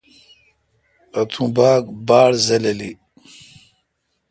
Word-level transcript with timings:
اتو 1.19 1.43
باگ 1.55 1.83
باڑزللی۔ 2.07 2.91